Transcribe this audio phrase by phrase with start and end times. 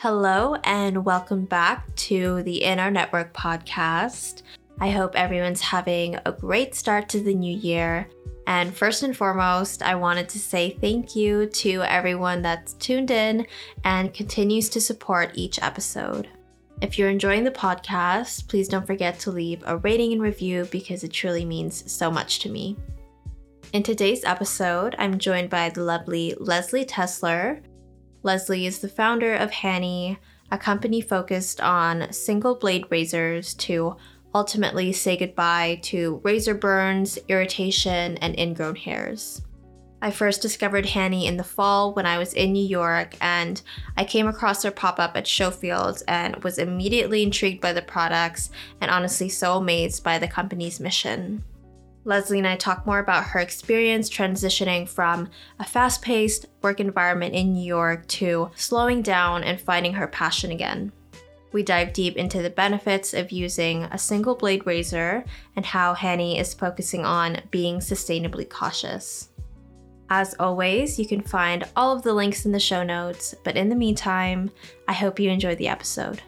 [0.00, 4.42] Hello, and welcome back to the In Our Network podcast.
[4.80, 8.08] I hope everyone's having a great start to the new year.
[8.48, 13.46] And first and foremost, I wanted to say thank you to everyone that's tuned in
[13.84, 16.28] and continues to support each episode.
[16.80, 21.04] If you're enjoying the podcast, please don't forget to leave a rating and review because
[21.04, 22.76] it truly means so much to me.
[23.72, 27.62] In today's episode, I'm joined by the lovely Leslie Tesler,
[28.26, 30.18] Leslie is the founder of Hanni,
[30.50, 33.96] a company focused on single blade razors to
[34.34, 39.42] ultimately say goodbye to razor burns, irritation, and ingrown hairs.
[40.02, 43.60] I first discovered Hanni in the fall when I was in New York, and
[43.96, 48.50] I came across their pop up at Showfields and was immediately intrigued by the products
[48.80, 51.42] and honestly so amazed by the company's mission.
[52.04, 57.34] Leslie and I talk more about her experience transitioning from a fast paced work environment
[57.34, 60.92] in New York to slowing down and finding her passion again.
[61.50, 65.24] We dive deep into the benefits of using a single blade razor
[65.56, 69.30] and how Hanni is focusing on being sustainably cautious.
[70.08, 73.68] As always, you can find all of the links in the show notes, but in
[73.68, 74.50] the meantime,
[74.86, 76.22] I hope you enjoy the episode.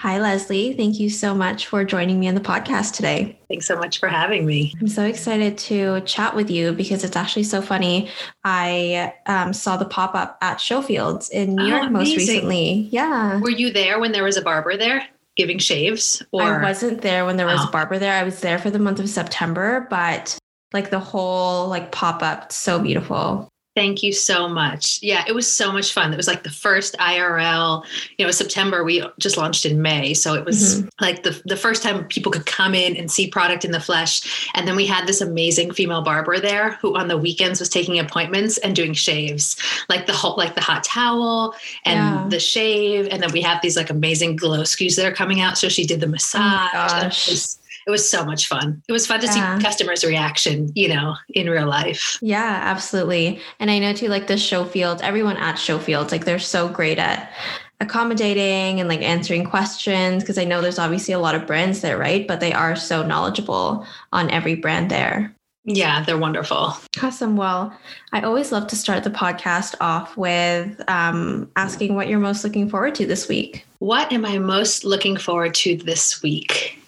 [0.00, 0.72] Hi, Leslie.
[0.72, 3.38] Thank you so much for joining me on the podcast today.
[3.48, 4.74] Thanks so much for having me.
[4.80, 8.08] I'm so excited to chat with you because it's actually so funny.
[8.42, 12.88] I um, saw the pop up at Showfields in New oh, York most recently.
[12.90, 13.40] Yeah.
[13.40, 15.06] Were you there when there was a barber there?
[15.36, 17.68] Giving shaves or I wasn't there when there was oh.
[17.68, 18.14] a barber there.
[18.14, 20.38] I was there for the month of September, but
[20.72, 23.50] like the whole like pop up so beautiful.
[23.76, 24.98] Thank you so much.
[25.00, 26.12] Yeah, it was so much fun.
[26.12, 27.84] It was like the first IRL,
[28.18, 28.82] you know, September.
[28.82, 30.12] We just launched in May.
[30.12, 30.88] So it was mm-hmm.
[31.00, 34.50] like the, the first time people could come in and see product in the flesh.
[34.54, 38.00] And then we had this amazing female barber there who on the weekends was taking
[38.00, 39.56] appointments and doing shaves,
[39.88, 41.54] like the whole, like the hot towel
[41.84, 42.26] and yeah.
[42.28, 43.06] the shave.
[43.12, 45.56] And then we have these like amazing glow SKUs that are coming out.
[45.56, 47.28] So she did the oh massage.
[47.28, 48.82] Oh it was so much fun.
[48.88, 49.58] It was fun to yeah.
[49.58, 52.18] see customers' reaction, you know, in real life.
[52.20, 53.40] Yeah, absolutely.
[53.58, 57.32] And I know too, like the Showfields, everyone at Showfields, like they're so great at
[57.80, 61.98] accommodating and like answering questions because I know there's obviously a lot of brands there,
[61.98, 62.26] right?
[62.28, 65.34] But they are so knowledgeable on every brand there.
[65.64, 66.74] Yeah, they're wonderful.
[67.02, 67.36] Awesome.
[67.36, 67.76] Well,
[68.12, 72.68] I always love to start the podcast off with um, asking what you're most looking
[72.68, 73.66] forward to this week.
[73.78, 76.79] What am I most looking forward to this week?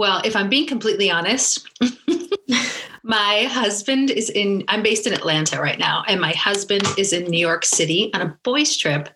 [0.00, 1.68] Well, if I'm being completely honest,
[3.02, 7.24] my husband is in, I'm based in Atlanta right now, and my husband is in
[7.24, 9.10] New York City on a boys' trip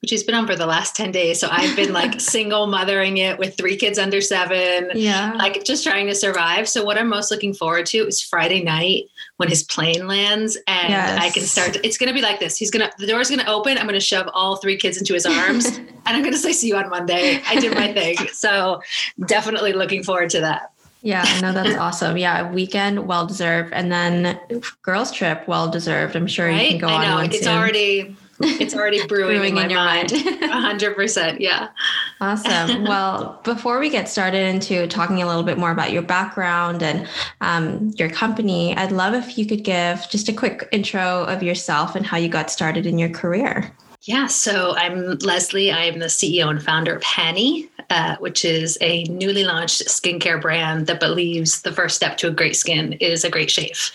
[0.00, 1.40] which he's been on for the last 10 days.
[1.40, 4.90] So I've been like single mothering it with three kids under seven.
[4.94, 5.32] Yeah.
[5.34, 6.68] Like just trying to survive.
[6.68, 9.04] So what I'm most looking forward to is Friday night
[9.38, 11.20] when his plane lands and yes.
[11.20, 11.72] I can start.
[11.74, 12.56] To, it's going to be like this.
[12.56, 13.78] He's going to, the door's going to open.
[13.78, 16.52] I'm going to shove all three kids into his arms and I'm going to say,
[16.52, 17.40] see you on Monday.
[17.46, 18.16] I did my thing.
[18.34, 18.82] So
[19.26, 20.72] definitely looking forward to that.
[21.04, 22.16] Yeah, no, that's awesome.
[22.16, 24.38] Yeah, weekend well deserved, and then
[24.82, 26.16] girls trip well deserved.
[26.16, 26.62] I'm sure right?
[26.62, 27.16] you can go I know.
[27.18, 27.26] on.
[27.26, 27.56] It's soon.
[27.56, 30.12] already it's already brewing, brewing in, in, your mind.
[30.42, 31.40] hundred percent.
[31.40, 31.68] Yeah.
[32.20, 32.84] Awesome.
[32.94, 37.08] Well, before we get started into talking a little bit more about your background and
[37.40, 41.94] um, your company, I'd love if you could give just a quick intro of yourself
[41.94, 43.72] and how you got started in your career.
[44.02, 45.72] Yeah, so I'm Leslie.
[45.72, 50.86] I'm the CEO and founder of Hanni, uh, which is a newly launched skincare brand
[50.88, 53.90] that believes the first step to a great skin is a great shave.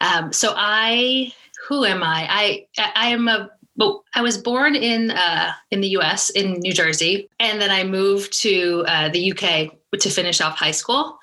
[0.00, 1.32] Um, so I,
[1.68, 2.26] who am I?
[2.28, 2.66] I
[2.96, 6.30] I am a but I was born in uh, in the U.S.
[6.30, 9.70] in New Jersey, and then I moved to uh, the U.K.
[9.98, 11.18] to finish off high school.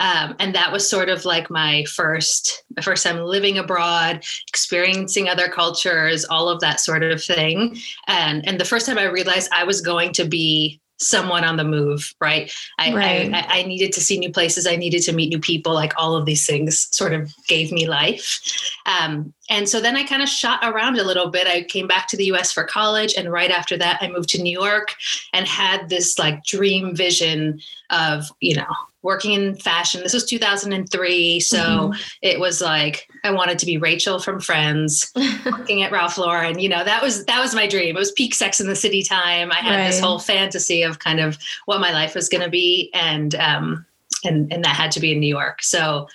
[0.00, 5.28] Um, and that was sort of like my first my first time living abroad experiencing
[5.28, 7.76] other cultures all of that sort of thing
[8.08, 11.64] and and the first time i realized i was going to be someone on the
[11.64, 12.52] move, right?
[12.78, 13.34] I, right.
[13.34, 14.66] I, I, needed to see new places.
[14.66, 15.74] I needed to meet new people.
[15.74, 18.40] Like all of these things sort of gave me life.
[18.86, 21.46] Um, and so then I kind of shot around a little bit.
[21.46, 23.14] I came back to the US for college.
[23.14, 24.94] And right after that, I moved to New York
[25.32, 27.60] and had this like dream vision
[27.90, 28.66] of, you know,
[29.02, 30.02] working in fashion.
[30.02, 31.40] This was 2003.
[31.40, 32.00] So mm-hmm.
[32.22, 35.12] it was like, I wanted to be Rachel from Friends,
[35.44, 36.58] working at Ralph Lauren.
[36.58, 37.96] You know, that was, that was my dream.
[37.96, 39.52] It was peak sex in the city time.
[39.52, 39.86] I had right.
[39.86, 41.36] this whole fantasy of kind of
[41.66, 42.90] what my life was going to be.
[42.94, 43.84] And, um,
[44.24, 45.62] and, and that had to be in New York.
[45.62, 46.08] So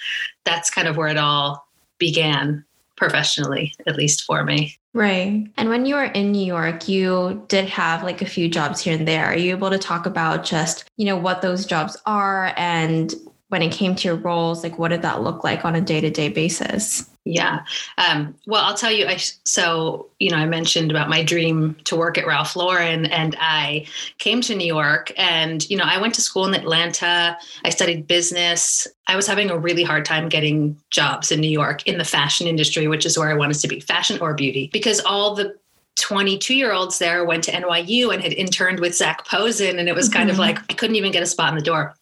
[0.46, 1.68] that's kind of where it all
[2.00, 2.66] began
[3.00, 4.78] professionally, at least for me.
[4.94, 5.48] Right.
[5.58, 8.96] And when you were in New York, you did have like a few jobs here
[8.96, 9.26] and there.
[9.26, 13.14] Are you able to talk about just, you know, what those jobs are and
[13.50, 16.00] when it came to your roles, like what did that look like on a day
[16.00, 17.10] to day basis?
[17.26, 17.64] Yeah.
[17.98, 19.06] Um, well, I'll tell you.
[19.06, 23.36] I so you know I mentioned about my dream to work at Ralph Lauren, and
[23.40, 23.86] I
[24.20, 27.38] came to New York, and you know I went to school in Atlanta.
[27.66, 28.88] I studied business.
[29.08, 32.48] I was having a really hard time getting jobs in New York in the fashion
[32.48, 35.56] industry, which is where I wanted to be, fashion or beauty, because all the
[36.00, 39.78] 22 year olds there went to NYU and had interned with Zac Posen.
[39.78, 40.36] And it was kind mm-hmm.
[40.36, 41.96] of like, I couldn't even get a spot in the door.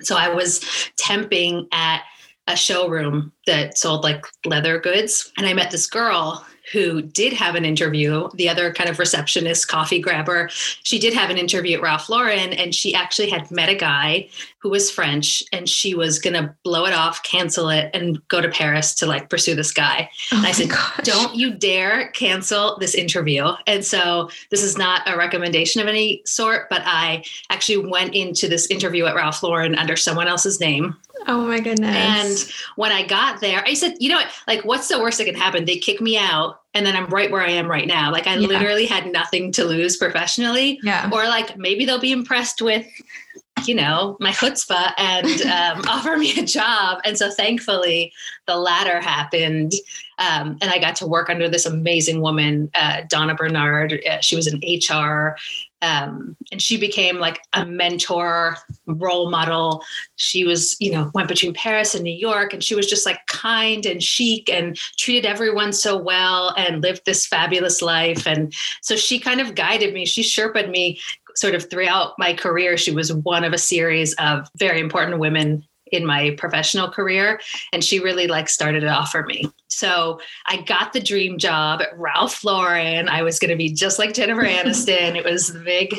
[0.00, 0.60] So I was
[0.96, 2.02] temping at
[2.48, 5.32] a showroom that sold like leather goods.
[5.36, 9.68] And I met this girl who did have an interview, the other kind of receptionist,
[9.68, 10.48] coffee grabber.
[10.82, 14.28] She did have an interview at Ralph Lauren, and she actually had met a guy
[14.62, 18.40] who was French, and she was going to blow it off, cancel it, and go
[18.40, 20.08] to Paris to like pursue this guy.
[20.30, 21.00] Oh and I said, gosh.
[21.02, 23.48] Don't you dare cancel this interview.
[23.66, 28.48] And so this is not a recommendation of any sort, but I actually went into
[28.48, 30.96] this interview at Ralph Lauren under someone else's name.
[31.26, 31.94] Oh my goodness.
[31.94, 34.28] And when I got there, I said, you know what?
[34.46, 35.64] Like, what's the worst that can happen?
[35.64, 38.10] They kick me out and then I'm right where I am right now.
[38.10, 38.48] Like, I yeah.
[38.48, 40.80] literally had nothing to lose professionally.
[40.82, 41.10] Yeah.
[41.12, 42.86] Or like maybe they'll be impressed with,
[43.66, 47.00] you know, my chutzpah and um, offer me a job.
[47.04, 48.12] And so thankfully,
[48.46, 49.72] the latter happened.
[50.18, 54.00] Um, and I got to work under this amazing woman, uh, Donna Bernard.
[54.08, 55.36] Uh, she was an HR
[55.82, 58.56] um, and she became like a mentor
[58.86, 59.82] role model
[60.16, 63.18] she was you know went between paris and new york and she was just like
[63.26, 68.96] kind and chic and treated everyone so well and lived this fabulous life and so
[68.96, 70.98] she kind of guided me she sherped me
[71.36, 75.64] sort of throughout my career she was one of a series of very important women
[75.92, 77.38] in my professional career
[77.72, 79.48] and she really like started it off for me.
[79.68, 83.08] So i got the dream job at ralph lauren.
[83.08, 85.16] I was going to be just like jennifer aniston.
[85.16, 85.94] It was the big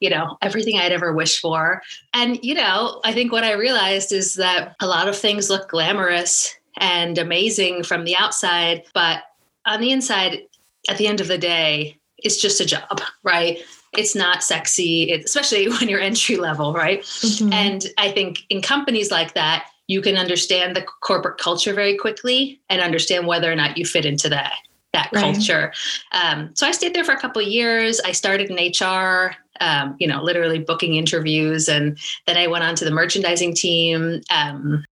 [0.00, 1.80] you know everything i'd ever wished for.
[2.12, 5.68] And you know i think what i realized is that a lot of things look
[5.68, 9.22] glamorous and amazing from the outside but
[9.64, 10.42] on the inside
[10.90, 13.58] at the end of the day it's just a job, right?
[13.98, 17.02] It's not sexy, especially when you're entry level, right?
[17.02, 17.52] Mm-hmm.
[17.52, 22.60] And I think in companies like that, you can understand the corporate culture very quickly
[22.68, 24.54] and understand whether or not you fit into that
[24.92, 25.34] that right.
[25.34, 25.72] culture.
[26.12, 28.00] Um, so I stayed there for a couple years.
[28.00, 32.74] I started in HR, um, you know, literally booking interviews, and then I went on
[32.76, 34.22] to the merchandising team.
[34.30, 34.84] Um,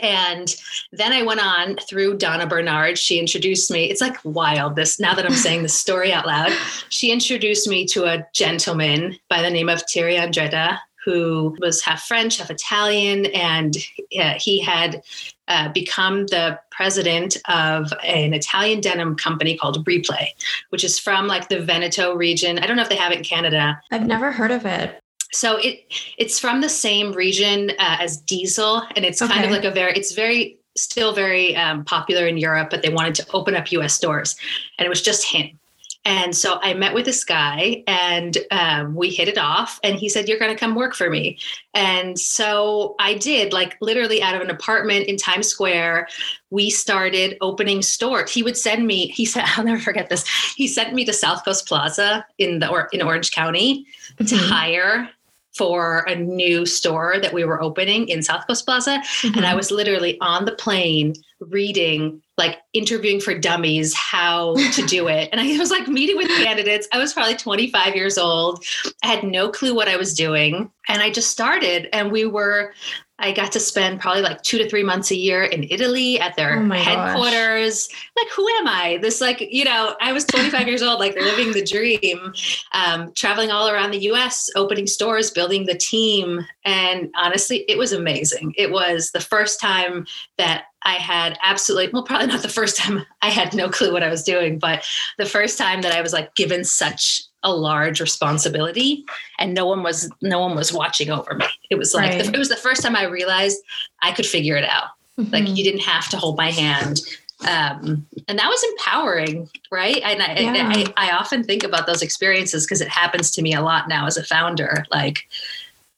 [0.00, 0.54] and
[0.92, 2.98] then I went on through Donna Bernard.
[2.98, 3.90] She introduced me.
[3.90, 6.52] It's like wild this now that I'm saying the story out loud.
[6.88, 12.02] She introduced me to a gentleman by the name of Thierry Andretta, who was half
[12.02, 13.76] French, half Italian, and
[14.18, 15.02] uh, he had
[15.48, 20.28] uh, become the president of an Italian denim company called Replay,
[20.68, 22.58] which is from like the Veneto region.
[22.58, 23.80] I don't know if they have it in Canada.
[23.90, 25.00] I've never heard of it
[25.32, 25.84] so it
[26.18, 29.32] it's from the same region uh, as diesel and it's okay.
[29.32, 32.90] kind of like a very it's very still very um, popular in europe but they
[32.90, 34.36] wanted to open up us stores
[34.78, 35.58] and it was just him
[36.06, 39.78] and so I met with this guy and um, we hit it off.
[39.84, 41.38] And he said, You're going to come work for me.
[41.74, 46.08] And so I did, like literally out of an apartment in Times Square.
[46.48, 48.32] We started opening stores.
[48.32, 50.26] He would send me, he said, I'll never forget this.
[50.56, 54.24] He sent me to South Coast Plaza in the or in Orange County mm-hmm.
[54.24, 55.10] to hire
[55.56, 58.98] for a new store that we were opening in South Coast Plaza.
[58.98, 59.38] Mm-hmm.
[59.38, 65.08] And I was literally on the plane reading, like interviewing for dummies, how to do
[65.08, 65.28] it.
[65.32, 66.86] And I was like meeting with candidates.
[66.92, 68.64] I was probably 25 years old.
[69.02, 70.70] I had no clue what I was doing.
[70.88, 72.72] And I just started, and we were
[73.20, 76.36] I got to spend probably like two to three months a year in Italy at
[76.36, 77.86] their oh headquarters.
[77.86, 78.10] Gosh.
[78.16, 78.98] Like, who am I?
[79.02, 82.32] This, like, you know, I was 25 years old, like living the dream,
[82.72, 86.46] um, traveling all around the US, opening stores, building the team.
[86.64, 88.54] And honestly, it was amazing.
[88.56, 90.06] It was the first time
[90.38, 94.02] that I had absolutely, well, probably not the first time I had no clue what
[94.02, 94.84] I was doing, but
[95.18, 99.04] the first time that I was like given such a large responsibility
[99.38, 102.24] and no one was no one was watching over me it was like right.
[102.24, 103.58] the, it was the first time i realized
[104.02, 105.32] i could figure it out mm-hmm.
[105.32, 107.00] like you didn't have to hold my hand
[107.48, 110.92] um, and that was empowering right and I, yeah.
[110.96, 114.06] I, I often think about those experiences because it happens to me a lot now
[114.06, 115.26] as a founder like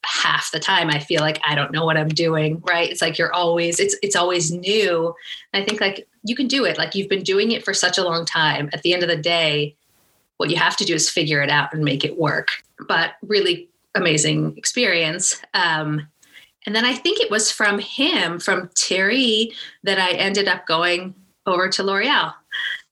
[0.05, 2.91] half the time I feel like I don't know what I'm doing, right?
[2.91, 5.15] It's like you're always it's it's always new.
[5.53, 6.79] And I think like you can do it.
[6.79, 8.69] Like you've been doing it for such a long time.
[8.73, 9.77] At the end of the day,
[10.43, 12.49] what you have to do is figure it out and make it work.
[12.89, 15.41] But really amazing experience.
[15.55, 16.09] Um,
[16.67, 19.53] and then I think it was from him, from Thierry,
[19.85, 21.15] that I ended up going
[21.47, 22.35] over to L'Oreal.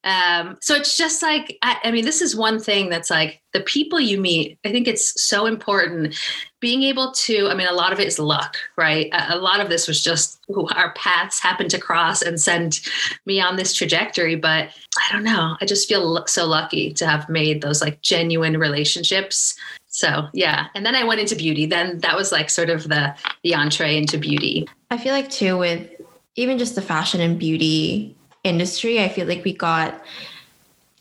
[0.03, 3.61] Um, so it's just like, I, I, mean, this is one thing that's like the
[3.61, 6.17] people you meet, I think it's so important
[6.61, 9.11] being able to, I mean, a lot of it is luck, right?
[9.13, 10.41] A, a lot of this was just
[10.75, 12.81] our paths happened to cross and send
[13.27, 14.37] me on this trajectory.
[14.37, 15.57] But I don't know.
[15.61, 19.55] I just feel so lucky to have made those like genuine relationships.
[19.89, 20.69] So yeah.
[20.75, 21.67] And then I went into beauty.
[21.67, 24.67] Then that was like sort of the, the entree into beauty.
[24.91, 25.91] I feel like too with
[26.37, 30.03] even just the fashion and beauty industry, I feel like we got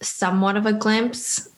[0.01, 1.50] somewhat of a glimpse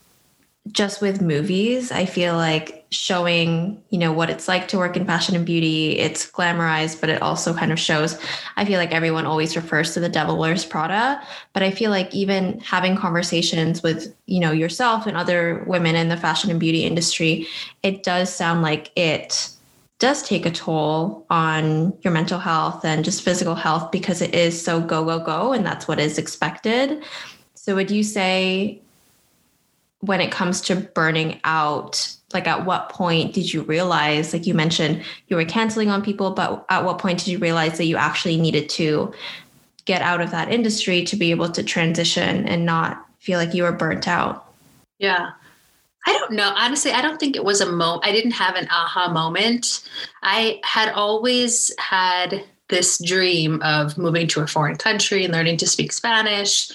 [0.71, 1.91] just with movies.
[1.91, 5.97] I feel like showing, you know, what it's like to work in fashion and beauty,
[5.97, 8.19] it's glamorized, but it also kind of shows.
[8.57, 11.21] I feel like everyone always refers to the devil wears Prada,
[11.53, 16.09] but I feel like even having conversations with, you know, yourself and other women in
[16.09, 17.47] the fashion and beauty industry,
[17.81, 19.49] it does sound like it
[20.01, 24.59] does take a toll on your mental health and just physical health because it is
[24.59, 27.03] so go, go, go, and that's what is expected.
[27.53, 28.81] So, would you say
[29.99, 34.55] when it comes to burning out, like at what point did you realize, like you
[34.55, 37.95] mentioned, you were canceling on people, but at what point did you realize that you
[37.95, 39.13] actually needed to
[39.85, 43.61] get out of that industry to be able to transition and not feel like you
[43.61, 44.51] were burnt out?
[44.97, 45.31] Yeah.
[46.07, 46.53] I don't know.
[46.55, 48.05] Honestly, I don't think it was a moment.
[48.05, 49.87] I didn't have an aha moment.
[50.23, 55.67] I had always had this dream of moving to a foreign country and learning to
[55.67, 56.71] speak Spanish.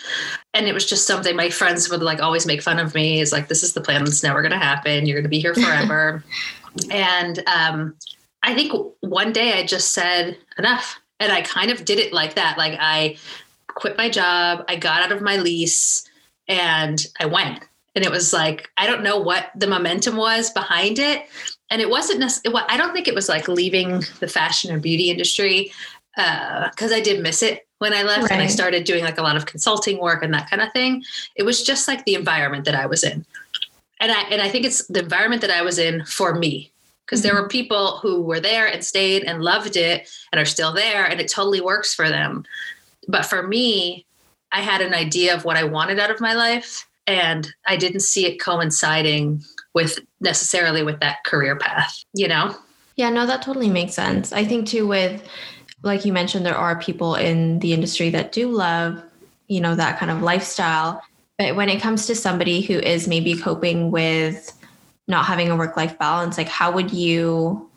[0.54, 3.20] And it was just something my friends would like always make fun of me.
[3.20, 5.06] Is like, this is the plan that's never going to happen.
[5.06, 6.22] You're going to be here forever.
[6.90, 7.96] and um,
[8.42, 11.00] I think one day I just said enough.
[11.18, 12.58] And I kind of did it like that.
[12.58, 13.16] Like I
[13.68, 16.08] quit my job, I got out of my lease,
[16.46, 17.60] and I went
[17.96, 21.24] and it was like i don't know what the momentum was behind it.
[21.68, 25.10] And it wasn't necessarily i don't think it was like leaving the fashion or beauty
[25.10, 25.72] industry
[26.14, 28.32] because uh, i did miss it when i left right.
[28.32, 31.02] and i started doing like a lot of consulting work and that kind of thing.
[31.34, 33.24] It was just like the environment that i was in.
[33.98, 36.70] And i and i think it's the environment that i was in for me
[37.04, 37.34] because mm-hmm.
[37.34, 41.04] there were people who were there and stayed and loved it and are still there
[41.04, 42.44] and it totally works for them.
[43.08, 44.04] But for me
[44.52, 48.00] i had an idea of what i wanted out of my life and I didn't
[48.00, 49.42] see it coinciding
[49.74, 52.56] with necessarily with that career path, you know?
[52.96, 54.32] Yeah, no, that totally makes sense.
[54.32, 55.22] I think too with
[55.82, 59.02] like you mentioned there are people in the industry that do love,
[59.48, 61.02] you know, that kind of lifestyle.
[61.38, 64.52] But when it comes to somebody who is maybe coping with
[65.06, 67.68] not having a work life balance, like how would you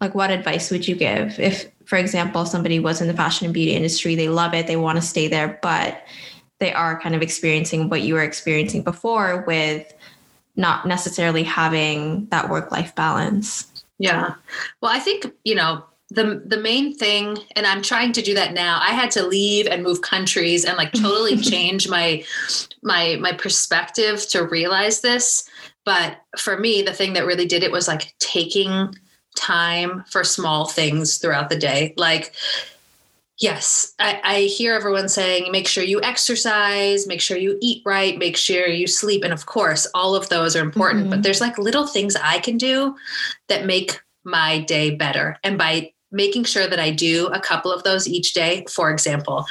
[0.00, 3.54] like what advice would you give if for example somebody was in the fashion and
[3.54, 6.02] beauty industry, they love it, they want to stay there, but
[6.62, 9.92] they are kind of experiencing what you were experiencing before with
[10.54, 13.84] not necessarily having that work life balance.
[13.98, 14.34] Yeah.
[14.80, 18.52] Well, I think, you know, the the main thing and I'm trying to do that
[18.52, 18.78] now.
[18.80, 22.22] I had to leave and move countries and like totally change my
[22.82, 25.48] my my perspective to realize this.
[25.84, 28.94] But for me, the thing that really did it was like taking
[29.36, 31.92] time for small things throughout the day.
[31.96, 32.34] Like
[33.38, 38.18] Yes, I, I, hear everyone saying make sure you exercise, make sure you eat right,
[38.18, 39.24] make sure you sleep.
[39.24, 41.10] And of course, all of those are important, mm-hmm.
[41.10, 42.94] but there's like little things I can do
[43.48, 45.38] that make my day better.
[45.42, 49.46] And by making sure that I do a couple of those each day, for example,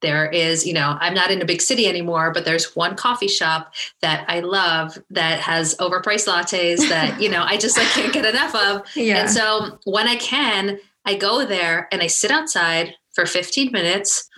[0.00, 3.28] there is, you know, I'm not in a big city anymore, but there's one coffee
[3.28, 8.12] shop that I love that has overpriced lattes that, you know, I just like can't
[8.12, 8.86] get enough of.
[8.96, 9.20] Yeah.
[9.20, 14.28] And so when I can, I go there and I sit outside for 15 minutes.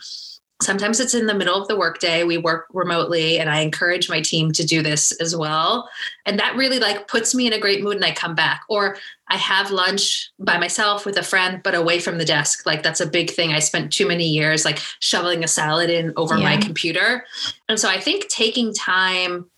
[0.62, 2.22] Sometimes it's in the middle of the workday.
[2.22, 5.88] We work remotely, and I encourage my team to do this as well.
[6.24, 8.62] And that really like puts me in a great mood, and I come back.
[8.68, 8.96] Or
[9.28, 12.64] I have lunch by myself with a friend, but away from the desk.
[12.64, 13.52] Like that's a big thing.
[13.52, 16.44] I spent too many years like shoveling a salad in over yeah.
[16.44, 17.24] my computer,
[17.68, 19.50] and so I think taking time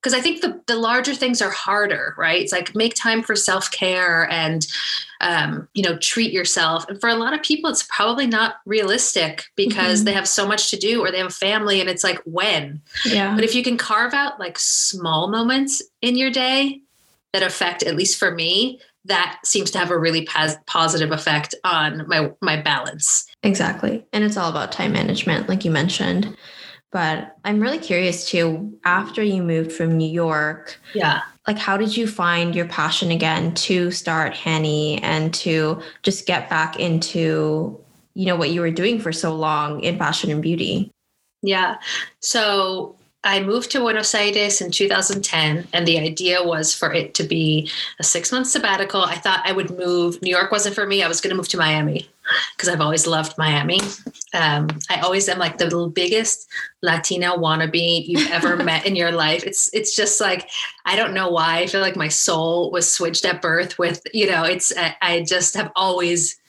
[0.00, 2.40] because I think the the larger things are harder, right?
[2.40, 4.66] It's like make time for self care and
[5.20, 6.88] um, you know treat yourself.
[6.88, 10.06] And for a lot of people, it's probably not realistic because mm-hmm.
[10.06, 12.80] they have so much to do or they have a family, and it's like when.
[13.04, 13.34] Yeah.
[13.34, 16.80] But if you can carve out like small moments in your day
[17.32, 21.54] that affect, at least for me, that seems to have a really pos- positive effect
[21.64, 23.26] on my my balance.
[23.42, 26.36] Exactly, and it's all about time management, like you mentioned.
[26.92, 31.22] But I'm really curious too, after you moved from New York, yeah.
[31.46, 36.50] Like how did you find your passion again to start Hanni and to just get
[36.50, 37.78] back into,
[38.14, 40.90] you know, what you were doing for so long in fashion and beauty?
[41.42, 41.76] Yeah.
[42.20, 47.22] So I moved to Buenos Aires in 2010, and the idea was for it to
[47.22, 49.02] be a six month sabbatical.
[49.02, 50.22] I thought I would move.
[50.22, 51.02] New York wasn't for me.
[51.02, 52.08] I was going to move to Miami
[52.56, 53.80] because I've always loved Miami.
[54.32, 56.48] Um, I always am like the biggest
[56.82, 59.44] Latina wannabe you've ever met in your life.
[59.44, 60.48] It's it's just like
[60.86, 61.58] I don't know why.
[61.58, 64.44] I feel like my soul was switched at birth with you know.
[64.44, 66.39] It's I just have always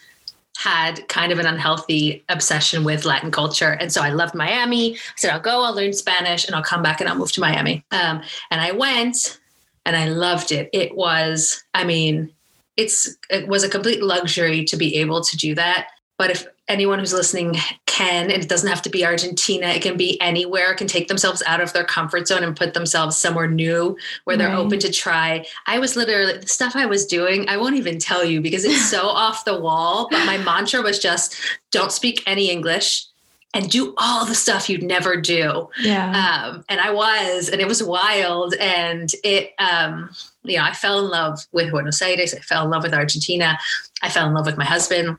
[0.63, 3.72] had kind of an unhealthy obsession with Latin culture.
[3.80, 4.94] And so I loved Miami.
[4.94, 7.41] I said, I'll go, I'll learn Spanish, and I'll come back and I'll move to
[7.41, 7.84] Miami.
[7.89, 9.39] Um, and I went
[9.88, 10.70] and I loved it.
[10.72, 12.32] It was, I mean,
[12.77, 15.88] it's it was a complete luxury to be able to do that.
[16.18, 19.98] But if anyone who's listening can, and it doesn't have to be Argentina, it can
[19.98, 23.98] be anywhere, can take themselves out of their comfort zone and put themselves somewhere new
[24.24, 24.58] where they're right.
[24.58, 25.46] open to try.
[25.68, 28.90] I was literally the stuff I was doing, I won't even tell you because it's
[28.90, 30.08] so off the wall.
[30.10, 31.36] But my mantra was just
[31.72, 33.06] don't speak any English
[33.54, 35.70] and do all the stuff you'd never do.
[35.82, 36.46] Yeah.
[36.54, 38.54] Um, and I was, and it was wild.
[38.56, 40.10] And it, um,
[40.44, 42.34] you know, I fell in love with Buenos Aires.
[42.34, 43.60] I fell in love with Argentina.
[44.01, 45.18] I fell in love with my husband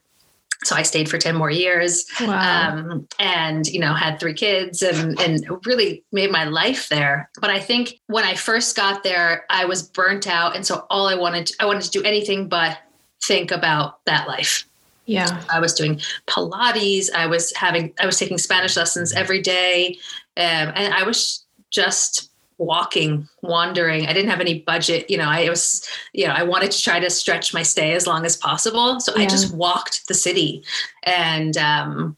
[0.65, 2.71] so I stayed for 10 more years wow.
[2.71, 7.31] um, and, you know, had three kids and, and really made my life there.
[7.41, 10.55] But I think when I first got there, I was burnt out.
[10.55, 12.79] And so all I wanted, to, I wanted to do anything but
[13.25, 14.67] think about that life.
[15.07, 15.43] Yeah.
[15.53, 17.13] I was doing Pilates.
[17.13, 19.99] I was having, I was taking Spanish lessons every day.
[20.37, 22.31] Um, and I was just
[22.65, 24.07] walking, wandering.
[24.07, 25.11] I didn't have any budget.
[25.11, 28.07] You know, I was, you know, I wanted to try to stretch my stay as
[28.07, 29.01] long as possible.
[29.01, 29.23] So yeah.
[29.23, 30.63] I just walked the city
[31.05, 32.17] and um,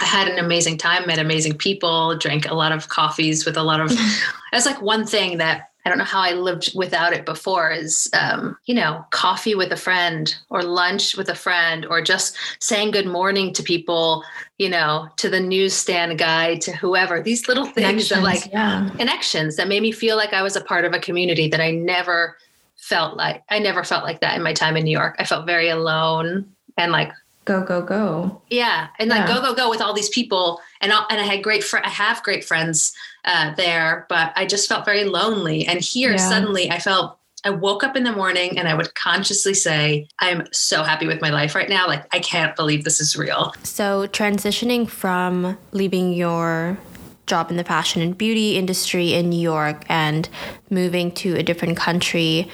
[0.00, 3.62] I had an amazing time, met amazing people, drank a lot of coffees with a
[3.62, 3.92] lot of,
[4.52, 8.10] that's like one thing that I don't know how I lived without it before is,
[8.12, 12.90] um, you know, coffee with a friend or lunch with a friend or just saying
[12.90, 14.22] good morning to people,
[14.58, 18.90] you know, to the newsstand guy, to whoever, these little things that like yeah.
[18.98, 21.70] connections that made me feel like I was a part of a community that I
[21.70, 22.36] never
[22.76, 25.16] felt like, I never felt like that in my time in New York.
[25.18, 27.12] I felt very alone and like
[27.48, 31.20] go go go yeah and like go go go with all these people and and
[31.20, 32.92] i had great fr- i have great friends
[33.24, 36.16] uh, there but i just felt very lonely and here yeah.
[36.16, 40.48] suddenly i felt I woke up in the morning and I would consciously say, I'm
[40.50, 41.86] so happy with my life right now.
[41.86, 43.54] Like, I can't believe this is real.
[43.62, 46.76] So, transitioning from leaving your
[47.26, 50.28] job in the fashion and beauty industry in New York and
[50.68, 52.50] moving to a different country,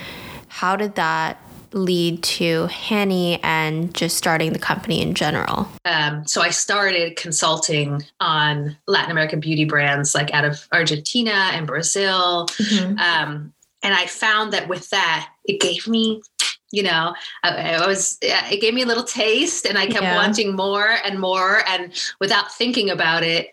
[0.48, 1.40] how did that
[1.74, 5.68] lead to Hanni and just starting the company in general?
[5.84, 11.66] Um, so I started consulting on Latin American beauty brands like out of Argentina and
[11.66, 12.46] Brazil.
[12.46, 12.98] Mm-hmm.
[12.98, 16.22] Um, and I found that with that, it gave me
[16.70, 20.16] you know I, I, was it gave me a little taste and i kept yeah.
[20.16, 23.52] wanting more and more and without thinking about it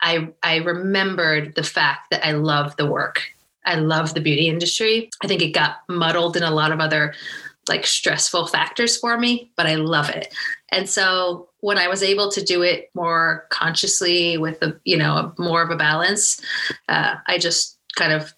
[0.00, 3.22] i i remembered the fact that i love the work
[3.66, 7.14] i love the beauty industry i think it got muddled in a lot of other
[7.68, 10.32] like stressful factors for me, but I love it.
[10.70, 15.32] And so when I was able to do it more consciously with a, you know,
[15.38, 16.40] more of a balance,
[16.88, 18.32] uh, I just kind of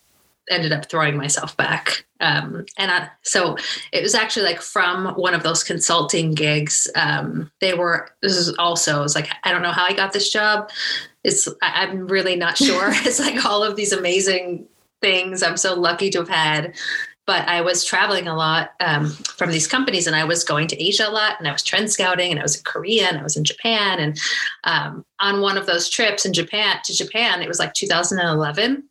[0.51, 2.07] ended up throwing myself back.
[2.21, 3.57] Um, and I, so
[3.93, 6.89] it was actually like from one of those consulting gigs.
[6.95, 10.31] Um, they were, this is also, was like, I don't know how I got this
[10.31, 10.71] job.
[11.23, 12.91] It's, I'm really not sure.
[12.93, 14.67] it's like all of these amazing
[15.01, 16.75] things I'm so lucky to have had
[17.29, 20.83] but I was traveling a lot um, from these companies and I was going to
[20.83, 23.23] Asia a lot and I was trend scouting and I was in Korea and I
[23.23, 23.99] was in Japan.
[23.99, 24.19] And
[24.65, 28.83] um, on one of those trips in Japan to Japan, it was like 2011,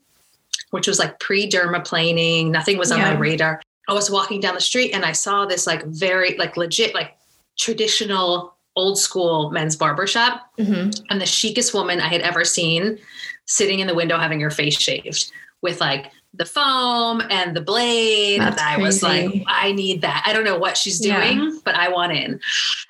[0.69, 2.51] which was like pre dermaplaning.
[2.51, 3.15] Nothing was on yeah.
[3.15, 3.59] my radar.
[3.89, 7.17] I was walking down the street and I saw this like very like legit, like
[7.57, 10.91] traditional old school men's barbershop mm-hmm.
[11.09, 12.99] and the chicest woman I had ever seen
[13.47, 15.31] sitting in the window having her face shaved
[15.63, 18.41] with like the foam and the blade.
[18.41, 18.85] That's and I crazy.
[18.85, 20.23] was like, I need that.
[20.25, 21.51] I don't know what she's doing, yeah.
[21.63, 22.39] but I want in.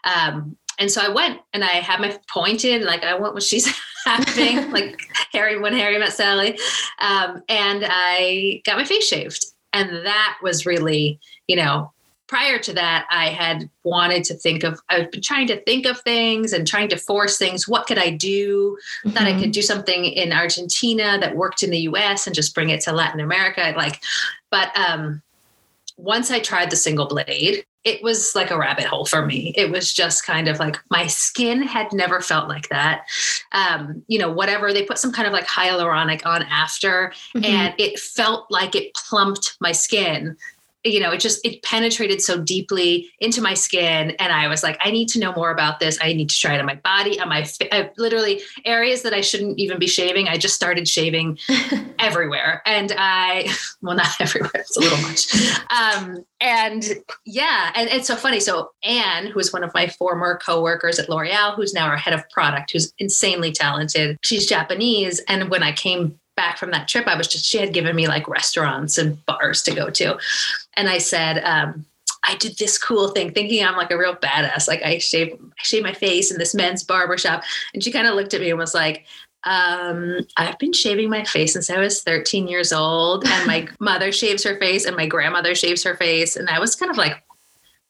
[0.04, 3.68] Um, and so I went and I had my pointed, like I want what she's
[4.06, 5.00] having, like
[5.32, 6.60] Harry when Harry met Sally.
[7.00, 9.46] Um, and I got my face shaved.
[9.74, 11.92] And that was really, you know,
[12.28, 16.00] prior to that, I had wanted to think of, I've been trying to think of
[16.02, 17.68] things and trying to force things.
[17.68, 18.78] What could I do?
[19.06, 19.14] Mm-hmm.
[19.14, 19.52] That I could mm-hmm.
[19.52, 23.20] do something in Argentina that worked in the US and just bring it to Latin
[23.20, 23.74] America.
[23.76, 24.02] Like,
[24.52, 25.22] but um,
[25.98, 29.54] once I tried the single blade, it was like a rabbit hole for me.
[29.56, 33.06] It was just kind of like my skin had never felt like that.
[33.54, 37.46] Um, you know, whatever they put some kind of like hyaluronic on after, mm-hmm.
[37.46, 40.36] and it felt like it plumped my skin
[40.84, 44.78] you know, it just it penetrated so deeply into my skin, and I was like,
[44.82, 45.98] I need to know more about this.
[46.02, 49.22] I need to try it on my body, on my I, literally areas that I
[49.22, 50.28] shouldn't even be shaving.
[50.28, 51.40] I just started shaving
[52.00, 53.50] everywhere, and I
[53.82, 54.52] well, not everywhere.
[54.56, 55.34] It's a little much.
[55.72, 56.84] Um, and
[57.26, 58.40] yeah, and it's so funny.
[58.40, 62.14] So Anne, who is one of my former coworkers at L'Oreal, who's now our head
[62.14, 64.18] of product, who's insanely talented.
[64.24, 67.74] She's Japanese, and when I came back from that trip, I was just, she had
[67.74, 70.18] given me like restaurants and bars to go to.
[70.78, 71.86] And I said, um,
[72.24, 74.68] I did this cool thing, thinking I'm like a real badass.
[74.68, 77.44] Like I shaved, I shaved my face in this men's barbershop.
[77.74, 79.06] And she kind of looked at me and was like,
[79.44, 84.12] um, I've been shaving my face since I was 13 years old, and my mother
[84.12, 86.36] shaves her face, and my grandmother shaves her face.
[86.36, 87.24] And I was kind of like,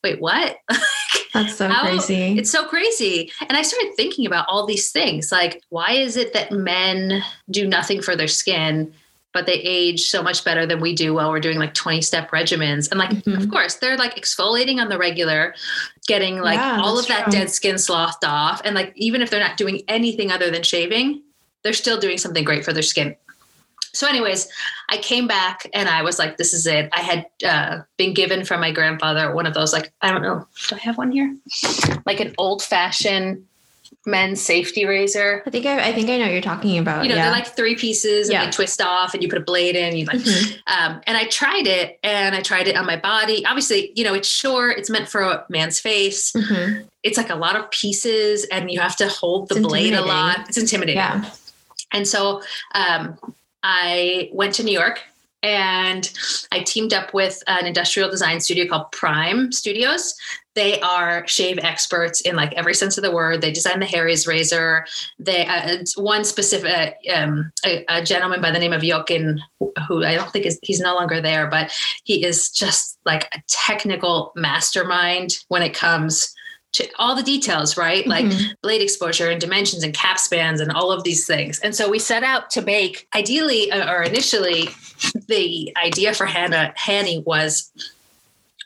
[0.04, 0.58] wait, what?
[1.34, 2.38] That's so How, crazy.
[2.38, 3.32] It's so crazy.
[3.48, 7.68] And I started thinking about all these things like, why is it that men do
[7.68, 8.94] nothing for their skin?
[9.38, 12.32] But they age so much better than we do while we're doing like 20 step
[12.32, 12.90] regimens.
[12.90, 13.40] And like, mm-hmm.
[13.40, 15.54] of course, they're like exfoliating on the regular,
[16.08, 17.34] getting like yeah, all of that true.
[17.34, 18.64] dead skin slothed off.
[18.66, 21.22] And like, even if they're not doing anything other than shaving,
[21.62, 23.16] they're still doing something great for their skin.
[23.94, 24.48] So, anyways,
[24.90, 26.90] I came back and I was like, this is it.
[26.94, 30.48] I had uh, been given from my grandfather one of those, like, I don't know,
[30.70, 31.38] do I have one here?
[32.08, 33.46] Like an old fashioned
[34.06, 35.44] men's safety razor.
[35.46, 37.04] I think I, I think I know what you're talking about.
[37.04, 37.24] You know, yeah.
[37.24, 38.46] they're like three pieces and yeah.
[38.46, 39.96] they twist off and you put a blade in.
[39.96, 40.58] You like, mm-hmm.
[40.68, 43.46] um, and I tried it and I tried it on my body.
[43.46, 44.78] Obviously, you know, it's short.
[44.78, 46.32] It's meant for a man's face.
[46.32, 46.84] Mm-hmm.
[47.04, 50.48] It's like a lot of pieces and you have to hold the blade a lot.
[50.50, 50.98] It's intimidating.
[50.98, 51.30] Yeah.
[51.92, 52.42] And so
[52.74, 53.18] um,
[53.64, 55.02] I went to New York
[55.44, 56.12] and
[56.52, 60.16] I teamed up with an industrial design studio called Prime Studios.
[60.56, 63.42] They are shave experts in like every sense of the word.
[63.42, 64.86] They design the Harry's razor.
[65.20, 69.40] They uh, one specific um, a, a, gentleman by the name of Jochen,
[69.88, 71.72] who I don't think is he's no longer there, but
[72.04, 76.34] he is just like a technical mastermind when it comes
[77.00, 78.06] all the details, right?
[78.06, 78.30] Mm-hmm.
[78.30, 81.60] Like blade exposure and dimensions and cap spans and all of these things.
[81.60, 84.70] And so we set out to make, ideally, uh, or initially,
[85.28, 87.72] the idea for Hannah Hanni was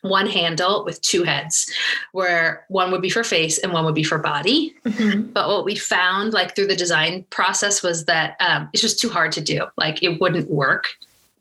[0.02, 1.72] one handle with two heads,
[2.12, 4.74] where one would be for face and one would be for body.
[4.86, 5.32] Mm-hmm.
[5.32, 9.10] But what we found, like through the design process, was that um, it's just too
[9.10, 9.68] hard to do.
[9.78, 10.88] Like it wouldn't work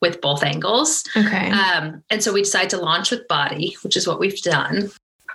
[0.01, 1.05] with both angles.
[1.17, 1.51] Okay.
[1.51, 4.91] Um, and so we decided to launch with body, which is what we've done.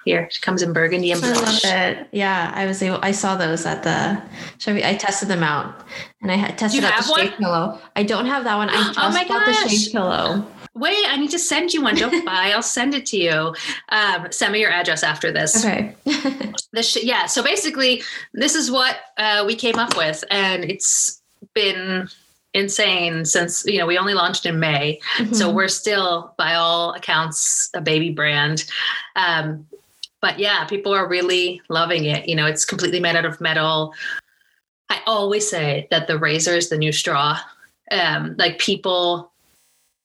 [0.05, 1.65] Here, she comes in burgundy and blush.
[1.65, 2.07] I love it.
[2.11, 2.99] Yeah, I was able.
[3.01, 4.21] I saw those at the.
[4.59, 5.83] So I tested them out,
[6.21, 7.21] and I had tested out the one?
[7.21, 7.81] shave pillow.
[7.95, 8.69] I don't have that one.
[8.69, 9.63] I just oh my got gosh.
[9.63, 10.45] the shave pillow.
[10.75, 11.95] Wait, I need to send you one.
[11.95, 12.51] Don't buy.
[12.53, 13.55] I'll send it to you.
[13.89, 15.65] Um, send me your address after this.
[15.65, 15.95] Okay.
[16.71, 17.25] the sh- yeah.
[17.25, 21.19] So basically, this is what uh, we came up with, and it's
[21.55, 22.09] been
[22.53, 25.33] insane since you know we only launched in May, mm-hmm.
[25.33, 28.65] so we're still, by all accounts, a baby brand.
[29.15, 29.65] Um,
[30.25, 32.27] but yeah, people are really loving it.
[32.27, 33.93] You know, it's completely made out of metal.
[34.89, 37.37] I always say that the razor is the new straw.
[37.91, 39.31] Um, like people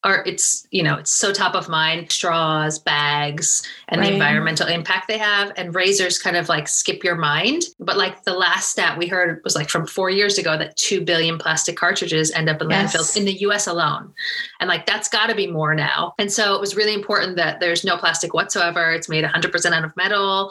[0.03, 4.09] are it's you know it's so top of mind straws bags and right.
[4.09, 8.25] the environmental impact they have and razors kind of like skip your mind but like
[8.25, 11.77] the last stat we heard was like from four years ago that 2 billion plastic
[11.77, 12.97] cartridges end up in yes.
[12.97, 14.13] landfills in the us alone
[14.59, 17.61] and like that's got to be more now and so it was really important that
[17.61, 20.51] there's no plastic whatsoever it's made 100% out of metal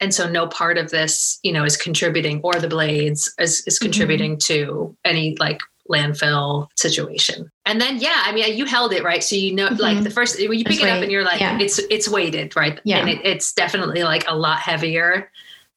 [0.00, 3.76] and so no part of this you know is contributing or the blades is, is
[3.76, 3.84] mm-hmm.
[3.84, 4.54] contributing mm-hmm.
[4.54, 7.50] to any like landfill situation.
[7.66, 9.80] And then yeah, I mean you held it right, so you know mm-hmm.
[9.80, 10.92] like the first when you pick it's it weight.
[10.92, 11.58] up and you're like yeah.
[11.58, 15.30] it's it's weighted right, yeah, and it, it's definitely like a lot heavier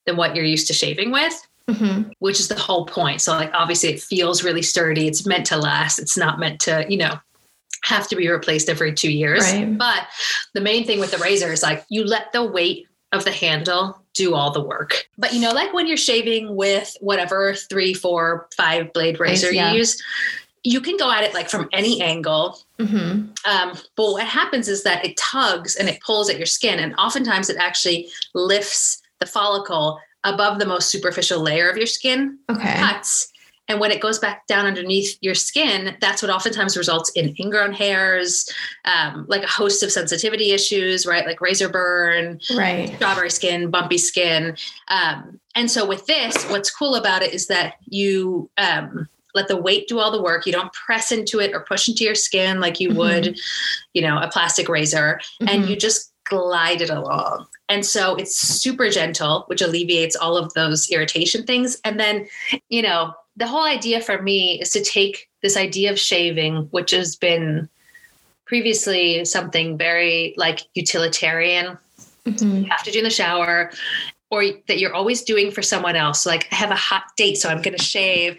[0.06, 1.46] than what you're used to shaving with.
[1.68, 2.10] Mm-hmm.
[2.18, 3.20] Which is the whole point.
[3.20, 5.06] So, like, obviously, it feels really sturdy.
[5.06, 6.00] It's meant to last.
[6.00, 7.14] It's not meant to, you know,
[7.84, 9.42] have to be replaced every two years.
[9.42, 9.78] Right.
[9.78, 10.08] But
[10.54, 13.98] the main thing with the razor is like you let the weight of the handle
[14.14, 15.08] do all the work.
[15.18, 19.72] But you know, like when you're shaving with whatever three, four, five blade razor yeah.
[19.72, 20.02] you use,
[20.64, 22.58] you can go at it like from any angle.
[22.78, 23.30] Mm-hmm.
[23.50, 26.94] Um, but what happens is that it tugs and it pulls at your skin, and
[26.96, 32.74] oftentimes it actually lifts the follicle above the most superficial layer of your skin, okay.
[32.74, 33.32] cuts,
[33.72, 37.72] and when it goes back down underneath your skin, that's what oftentimes results in ingrown
[37.72, 38.46] hairs,
[38.84, 41.24] um, like a host of sensitivity issues, right?
[41.24, 42.94] Like razor burn, right?
[42.96, 44.58] Strawberry skin, bumpy skin.
[44.88, 49.56] Um, and so with this, what's cool about it is that you um, let the
[49.56, 50.44] weight do all the work.
[50.44, 52.98] You don't press into it or push into your skin like you mm-hmm.
[52.98, 53.38] would,
[53.94, 55.48] you know, a plastic razor, mm-hmm.
[55.48, 57.46] and you just glide it along.
[57.70, 61.80] And so it's super gentle, which alleviates all of those irritation things.
[61.84, 62.26] And then,
[62.68, 66.90] you know, the whole idea for me is to take this idea of shaving, which
[66.90, 67.68] has been
[68.46, 71.78] previously something very like utilitarian.
[72.26, 72.56] Mm-hmm.
[72.56, 73.70] You have to do in the shower,
[74.30, 76.24] or that you're always doing for someone else.
[76.24, 78.38] Like I have a hot date, so I'm going to shave.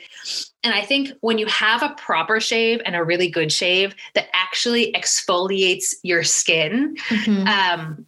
[0.63, 4.27] And I think when you have a proper shave and a really good shave that
[4.33, 7.47] actually exfoliates your skin, mm-hmm.
[7.47, 8.05] um,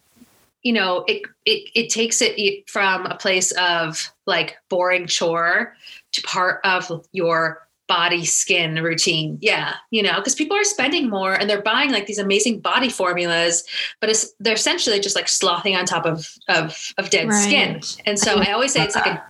[0.62, 5.76] you know, it, it it takes it from a place of like boring chore
[6.24, 9.38] part of your body skin routine.
[9.40, 12.88] Yeah, you know, because people are spending more and they're buying like these amazing body
[12.88, 13.64] formulas,
[14.00, 17.42] but it's they're essentially just like slothing on top of of of dead right.
[17.42, 17.80] skin.
[18.04, 19.22] And so I, I always say it's like a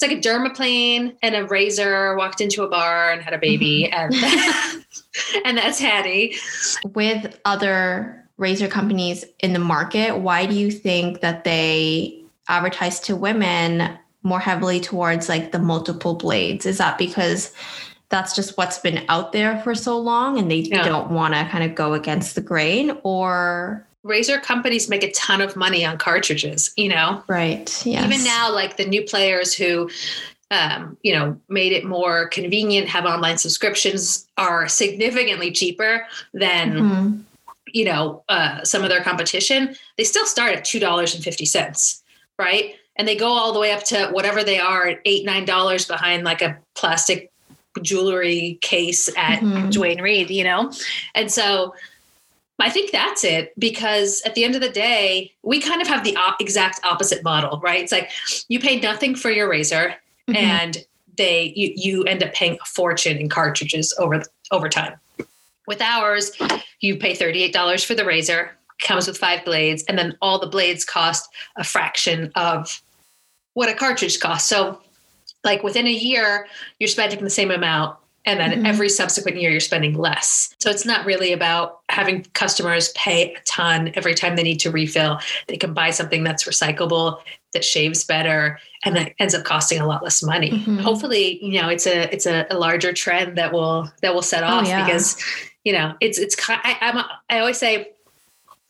[0.00, 3.90] it's like a dermaplane and a razor walked into a bar and had a baby
[3.92, 4.14] mm-hmm.
[4.14, 4.84] and
[5.44, 6.34] and that's Hanni.
[6.94, 13.14] With other razor companies in the market, why do you think that they advertise to
[13.14, 16.66] women more heavily towards like the multiple blades?
[16.66, 17.52] Is that because
[18.10, 20.82] that's just what's been out there for so long and they yeah.
[20.82, 25.40] don't want to kind of go against the grain or razor companies make a ton
[25.40, 28.04] of money on cartridges you know right yes.
[28.04, 29.88] even now like the new players who
[30.50, 37.20] um, you know made it more convenient have online subscriptions are significantly cheaper than mm-hmm.
[37.66, 42.02] you know uh, some of their competition they still start at $2.50
[42.38, 45.86] right and they go all the way up to whatever they are eight nine dollars
[45.86, 47.32] behind like a plastic
[47.80, 49.70] jewelry case at mm-hmm.
[49.70, 50.70] Duane Reade, you know?
[51.14, 51.74] And so
[52.58, 56.04] I think that's it because at the end of the day, we kind of have
[56.04, 57.82] the op- exact opposite model, right?
[57.82, 58.10] It's like
[58.48, 59.94] you pay nothing for your razor
[60.28, 60.36] mm-hmm.
[60.36, 60.76] and
[61.16, 64.92] they you, you end up paying a fortune in cartridges over over time.
[65.66, 66.32] With ours,
[66.80, 68.50] you pay $38 for the razor,
[68.82, 72.82] comes with five blades, and then all the blades cost a fraction of
[73.54, 74.48] what a cartridge costs.
[74.48, 74.80] So
[75.44, 76.46] like within a year
[76.78, 78.66] you're spending the same amount and then mm-hmm.
[78.66, 83.40] every subsequent year you're spending less so it's not really about having customers pay a
[83.46, 87.20] ton every time they need to refill they can buy something that's recyclable
[87.52, 90.78] that shaves better and that ends up costing a lot less money mm-hmm.
[90.78, 94.42] hopefully you know it's a it's a, a, larger trend that will that will set
[94.42, 94.84] oh, off oh, yeah.
[94.84, 95.16] because
[95.64, 97.92] you know it's it's I, I'm I always say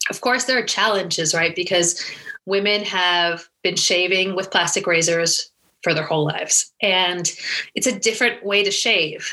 [0.09, 2.03] of course there are challenges right because
[2.47, 5.51] women have been shaving with plastic razors
[5.83, 6.73] for their whole lives.
[6.83, 7.31] And
[7.75, 9.33] it's a different way to shave.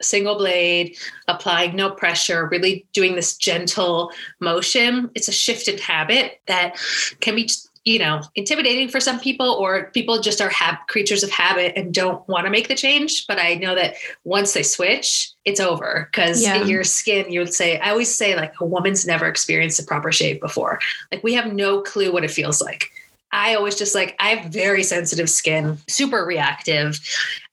[0.00, 0.96] Single blade,
[1.28, 5.10] applying no pressure, really doing this gentle motion.
[5.14, 6.76] It's a shift in habit that
[7.20, 7.48] can be
[7.84, 11.94] you know intimidating for some people or people just are hab- creatures of habit and
[11.94, 16.06] don't want to make the change but i know that once they switch it's over
[16.12, 16.62] because yeah.
[16.64, 20.12] your skin you would say i always say like a woman's never experienced a proper
[20.12, 20.78] shave before
[21.10, 22.90] like we have no clue what it feels like
[23.32, 26.98] I always just like, I have very sensitive skin, super reactive.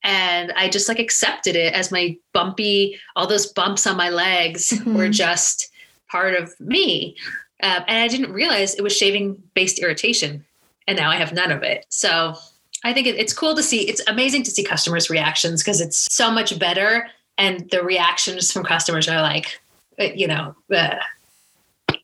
[0.04, 4.70] And I just like accepted it as my bumpy, all those bumps on my legs
[4.70, 4.96] mm-hmm.
[4.96, 5.70] were just
[6.10, 7.16] part of me.
[7.62, 10.46] Um, and I didn't realize it was shaving based irritation.
[10.88, 11.86] And now I have none of it.
[11.90, 12.36] So
[12.84, 16.08] I think it, it's cool to see, it's amazing to see customers' reactions because it's
[16.12, 17.08] so much better.
[17.38, 19.60] And the reactions from customers are like,
[20.00, 20.96] uh, you know, uh,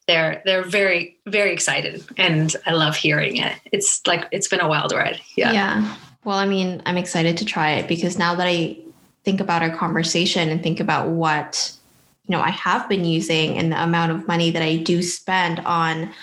[0.07, 3.55] they're they're very very excited and i love hearing it.
[3.71, 5.21] It's like it's been a wild ride.
[5.35, 5.51] Yeah.
[5.51, 5.97] Yeah.
[6.23, 8.77] Well i mean i'm excited to try it because now that i
[9.23, 11.73] think about our conversation and think about what
[12.27, 15.59] you know i have been using and the amount of money that i do spend
[15.61, 16.13] on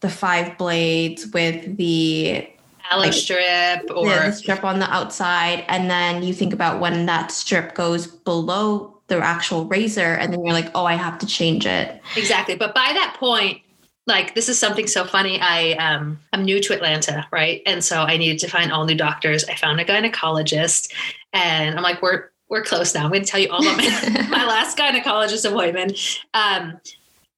[0.00, 2.46] the five blades with the
[2.94, 5.64] like, strip or the strip on the outside.
[5.68, 10.44] And then you think about when that strip goes below the actual razor and then
[10.44, 12.00] you're like oh i have to change it.
[12.16, 12.56] Exactly.
[12.56, 13.60] But by that point
[14.06, 15.38] like this is something so funny.
[15.40, 17.62] I um i'm new to atlanta right?
[17.66, 19.44] And so i needed to find all new doctors.
[19.44, 20.92] I found a gynecologist
[21.32, 23.04] and i'm like we're we're close now.
[23.04, 25.98] I'm going to tell you all about my, my last gynecologist appointment.
[26.34, 26.78] Um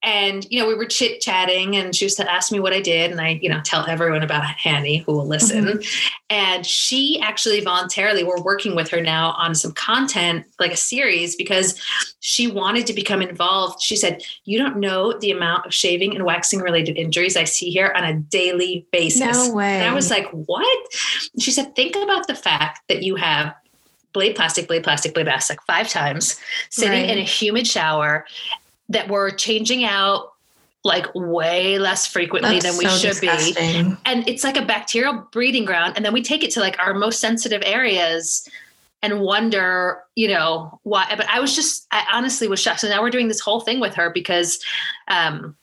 [0.07, 2.81] and you know we were chit chatting and she used to ask me what i
[2.81, 6.12] did and i you know tell everyone about Hanni who will listen mm-hmm.
[6.31, 11.35] and she actually voluntarily we're working with her now on some content like a series
[11.37, 11.79] because
[12.21, 16.25] she wanted to become involved she said you don't know the amount of shaving and
[16.25, 19.81] waxing related injuries i see here on a daily basis no way.
[19.81, 20.87] and i was like what
[21.38, 23.55] she said think about the fact that you have
[24.12, 26.40] blade plastic, blade plastic, blade plastic five times,
[26.71, 27.11] sitting right.
[27.11, 28.25] in a humid shower
[28.88, 30.33] that we're changing out
[30.85, 33.90] like way less frequently That's than we so should disgusting.
[33.90, 33.96] be.
[34.05, 35.94] And it's like a bacterial breeding ground.
[35.96, 38.49] And then we take it to like our most sensitive areas
[39.03, 41.12] and wonder, you know, why.
[41.16, 42.81] But I was just, I honestly was shocked.
[42.81, 44.61] So now we're doing this whole thing with her because,
[45.09, 45.57] um,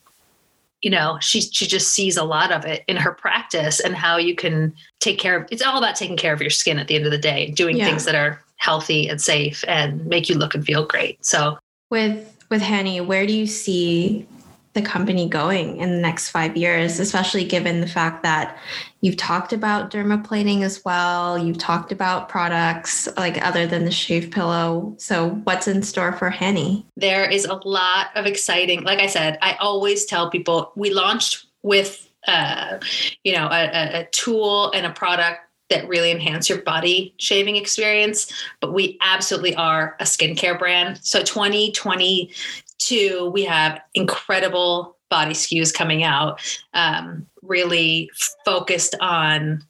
[0.81, 4.17] you know, she she just sees a lot of it in her practice and how
[4.17, 5.47] you can take care of.
[5.49, 7.77] It's all about taking care of your skin at the end of the day, doing
[7.77, 7.85] yeah.
[7.85, 11.25] things that are healthy and safe and make you look and feel great.
[11.25, 11.57] So
[11.89, 14.27] with with Hanni, where do you see
[14.73, 18.57] the company going in the next five years, especially given the fact that
[19.01, 21.37] you've talked about dermaplaning as well.
[21.37, 24.93] You've talked about products like other than the shave pillow.
[24.97, 26.85] So, what's in store for Hanni?
[26.95, 31.45] There is a lot of exciting, like I said, I always tell people we launched
[31.63, 32.77] with, uh,
[33.23, 38.29] you know, a, a tool and a product that really enhance your body shaving experience.
[38.59, 40.99] But we absolutely are a skincare brand.
[41.03, 46.41] So 2022, we have incredible body SKUs coming out,
[46.73, 48.11] um, really
[48.45, 49.63] focused on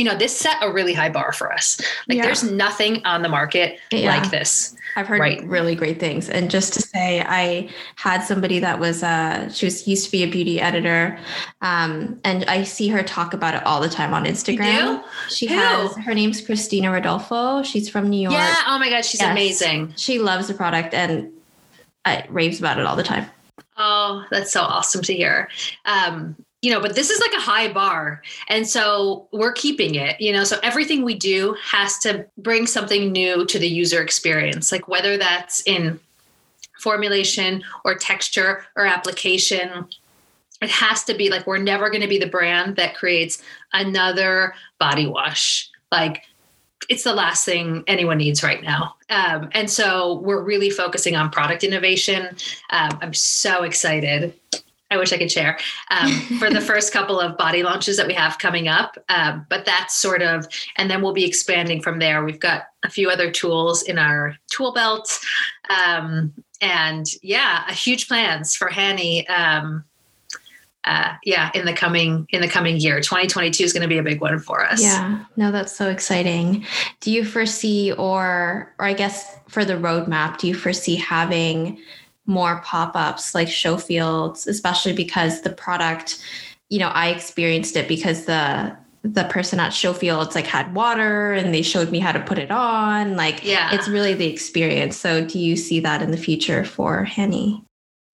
[0.00, 1.78] you know, this set a really high bar for us.
[2.08, 2.24] Like yeah.
[2.24, 4.16] there's nothing on the market yeah.
[4.16, 4.74] like this.
[4.96, 5.44] I've heard right.
[5.44, 6.30] really great things.
[6.30, 10.22] And just to say, I had somebody that was uh she was used to be
[10.22, 11.18] a beauty editor.
[11.60, 15.04] Um, and I see her talk about it all the time on Instagram.
[15.28, 15.54] She Who?
[15.54, 17.62] has her name's Christina Rodolfo.
[17.62, 18.32] She's from New York.
[18.32, 18.54] Yeah.
[18.68, 19.30] Oh my god, she's yes.
[19.30, 19.92] amazing.
[19.98, 21.30] She loves the product and
[22.06, 23.26] uh, raves about it all the time.
[23.76, 25.50] Oh, that's so awesome to hear.
[25.84, 28.22] Um, you know, but this is like a high bar.
[28.48, 33.10] And so we're keeping it, you know, so everything we do has to bring something
[33.12, 35.98] new to the user experience, like whether that's in
[36.78, 39.86] formulation or texture or application.
[40.60, 43.42] It has to be like we're never going to be the brand that creates
[43.72, 45.70] another body wash.
[45.90, 46.24] Like
[46.90, 48.96] it's the last thing anyone needs right now.
[49.08, 52.36] Um, and so we're really focusing on product innovation.
[52.70, 54.34] Um, I'm so excited
[54.90, 55.58] I wish I could share
[55.90, 58.96] um, for the first couple of body launches that we have coming up.
[59.08, 62.24] Um, but that's sort of, and then we'll be expanding from there.
[62.24, 65.18] We've got a few other tools in our tool belt.
[65.70, 69.26] Um, and yeah, a huge plans for Hanni.
[69.28, 69.84] Um,
[70.84, 74.02] uh, yeah, in the coming in the coming year, 2022 is going to be a
[74.02, 74.82] big one for us.
[74.82, 76.64] Yeah, no, that's so exciting.
[77.00, 81.78] Do you foresee, or or I guess for the roadmap, do you foresee having
[82.30, 86.18] more pop-ups like Showfields especially because the product
[86.68, 91.54] you know i experienced it because the the person at Showfields like had water and
[91.54, 93.74] they showed me how to put it on like yeah.
[93.74, 94.96] it's really the experience.
[94.96, 97.62] So do you see that in the future for Hanni?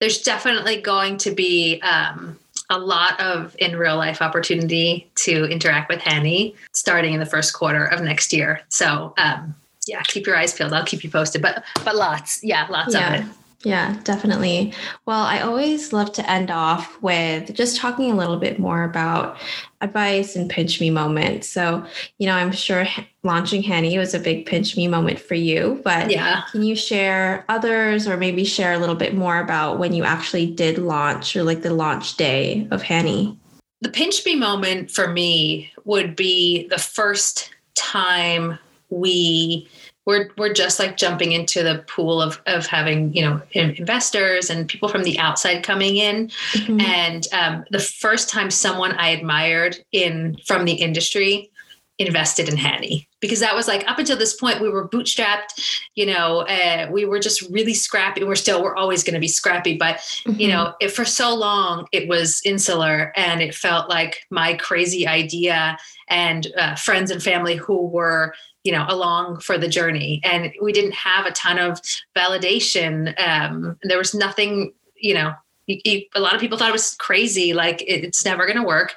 [0.00, 2.38] There's definitely going to be um,
[2.70, 7.52] a lot of in real life opportunity to interact with Hanni starting in the first
[7.52, 8.61] quarter of next year.
[8.68, 9.55] So um,
[9.88, 10.72] yeah keep your eyes peeled.
[10.72, 12.44] I'll keep you posted but but lots.
[12.44, 13.14] Yeah lots yeah.
[13.14, 14.73] of it yeah, definitely.
[15.07, 19.38] Well, I always love to end off with just talking a little bit more about
[19.81, 21.49] advice and pinch me moments.
[21.49, 21.85] So,
[22.19, 22.87] you know, I'm sure
[23.23, 26.42] launching Hanni was a big pinch me moment for you, but yeah.
[26.53, 30.47] can you share others or maybe share a little bit more about when you actually
[30.47, 33.38] did launch or like the launch day of Hanni?
[33.81, 38.59] The pinch me moment for me would be the first time
[38.90, 39.69] we
[40.07, 44.69] we're we're just like jumping into the pool of of having you know investors and
[44.69, 46.81] people from the outside coming in mm-hmm.
[46.81, 51.51] and um, the first time someone i admired in from the industry
[51.99, 56.05] invested in Hanni because that was like up until this point we were bootstrapped you
[56.05, 59.79] know uh, we were just really scrappy we're still we're always going to be scrappy
[59.79, 60.38] but mm-hmm.
[60.38, 65.07] you know it, for so long it was insular and it felt like my crazy
[65.07, 68.35] idea and uh, friends and family who were
[68.66, 70.20] you know along for the journey.
[70.24, 71.81] And we didn't have a ton of
[72.16, 73.14] validation.
[73.20, 75.33] Um, there was nothing you know
[75.68, 78.94] a lot of people thought it was crazy like it, it's never going to work.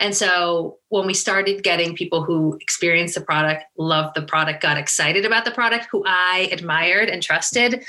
[0.00, 4.78] And so when we started getting people who experienced the product loved the product got
[4.78, 7.84] excited about the product who i admired and trusted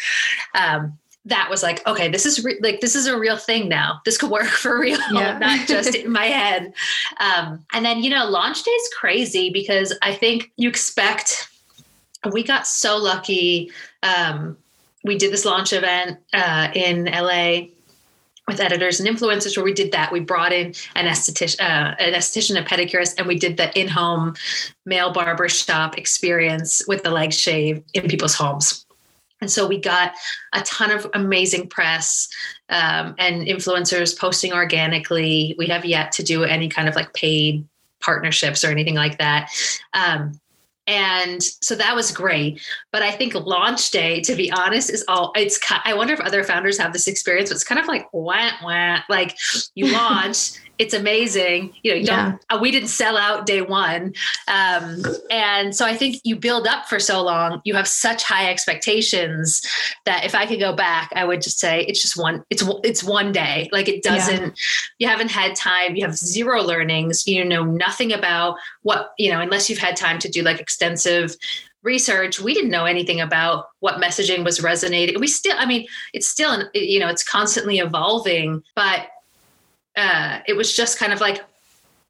[0.55, 4.01] um, that was like, okay, this is re- like this is a real thing now.
[4.05, 5.37] This could work for real, yeah.
[5.39, 6.73] not just in my head.
[7.19, 11.49] Um, and then you know, launch day is crazy because I think you expect.
[12.31, 13.71] We got so lucky.
[14.03, 14.57] Um,
[15.03, 17.67] we did this launch event uh, in LA
[18.47, 20.11] with editors and influencers where we did that.
[20.11, 24.35] We brought in an esthetician, uh, an esthetician, a pedicurist, and we did the in-home
[24.85, 28.87] male barber shop experience with the leg shave in people's homes.
[29.41, 30.13] And so we got
[30.54, 32.28] a ton of amazing press
[32.69, 35.56] um, and influencers posting organically.
[35.58, 37.65] We have yet to do any kind of like paid
[38.00, 39.50] partnerships or anything like that.
[39.93, 40.39] Um,
[40.88, 45.34] and so that was great but i think launch day to be honest is all
[45.36, 48.52] it's i wonder if other founders have this experience but it's kind of like wah
[48.63, 49.38] wah like
[49.76, 51.73] you launch it's amazing.
[51.83, 52.29] You know, you yeah.
[52.29, 54.13] don't, uh, we didn't sell out day one.
[54.47, 58.49] Um, and so I think you build up for so long, you have such high
[58.49, 59.62] expectations
[60.06, 63.04] that if I could go back, I would just say it's just one, it's, it's
[63.04, 63.69] one day.
[63.71, 64.52] Like it doesn't, yeah.
[64.99, 69.39] you haven't had time, you have zero learnings, you know nothing about what, you know,
[69.39, 71.35] unless you've had time to do like extensive
[71.83, 75.19] research, we didn't know anything about what messaging was resonating.
[75.19, 79.08] We still, I mean, it's still, you know, it's constantly evolving, but
[79.98, 81.43] uh, it was just kind of like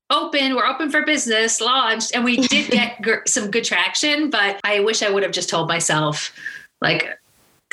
[0.09, 4.29] open, we're open for business, launched, and we did get g- some good traction.
[4.29, 6.33] But I wish I would have just told myself,
[6.81, 7.17] like,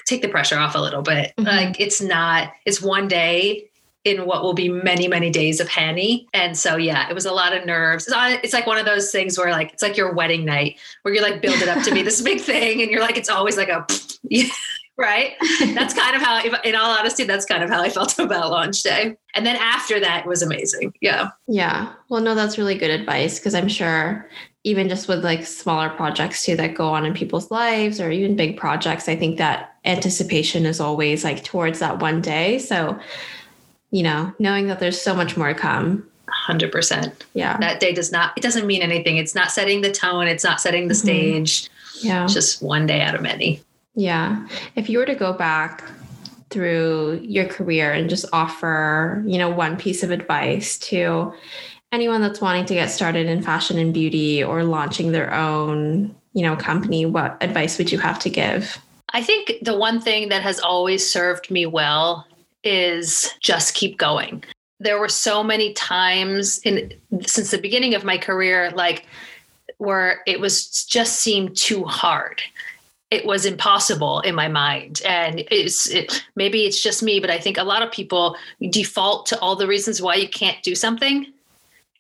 [0.07, 1.33] take the pressure off a little bit.
[1.37, 1.47] Mm-hmm.
[1.47, 3.69] Like, it's not, it's one day
[4.05, 6.29] in what will be many many days of Hanni.
[6.35, 8.07] And so yeah, it was a lot of nerves.
[8.07, 11.15] It's, it's like one of those things where like it's like your wedding night where
[11.15, 13.57] you're like build it up to be this big thing, and you're like it's always
[13.57, 13.87] like a
[14.25, 14.45] yeah,
[14.97, 15.33] right.
[15.75, 18.83] That's kind of how, in all honesty, that's kind of how I felt about launch
[18.83, 19.17] day.
[19.35, 20.93] And then after that it was amazing.
[21.01, 21.31] Yeah.
[21.49, 21.93] Yeah.
[22.09, 24.29] Well, no, that's really good advice because I'm sure
[24.67, 28.35] even just with like smaller projects too that go on in people's lives or even
[28.37, 32.59] big projects, I think that anticipation is always like towards that one day.
[32.59, 32.99] So
[33.95, 36.05] you know, knowing that there's so much more to come.
[36.49, 37.13] 100%.
[37.35, 37.57] Yeah.
[37.59, 39.19] That day does not, it doesn't mean anything.
[39.19, 41.07] It's not setting the tone, it's not setting the mm-hmm.
[41.07, 41.71] stage.
[42.01, 42.25] Yeah.
[42.25, 43.63] It's just one day out of many.
[43.95, 44.47] Yeah.
[44.77, 45.85] If you were to go back
[46.51, 51.33] through your career and just offer, you know, one piece of advice to
[51.93, 56.43] anyone that's wanting to get started in fashion and beauty or launching their own, you
[56.43, 58.79] know, company, what advice would you have to give?
[59.13, 62.27] I think the one thing that has always served me well
[62.65, 64.43] is just keep going.
[64.81, 66.93] There were so many times in
[67.27, 69.07] since the beginning of my career, like
[69.79, 72.43] where it was just seemed too hard.
[73.15, 77.39] It was impossible in my mind, and it's it, maybe it's just me, but I
[77.39, 78.37] think a lot of people
[78.71, 81.33] default to all the reasons why you can't do something,